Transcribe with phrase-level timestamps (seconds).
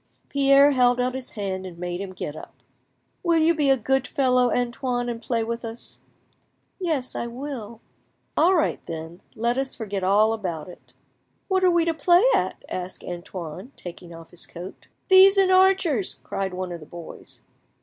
[0.29, 2.55] Pierre held out his hand and made him get up.
[3.21, 5.99] "Will you be a good fellow, Antoine, and play with us?"
[6.79, 7.81] "Yes, I will."
[8.35, 10.93] "All right, then; let us forget all about it."
[11.49, 14.87] "What are we to play at?" asked Antoine, taking off his coat.
[15.07, 17.41] "Thieves and archers," cried one of the boys....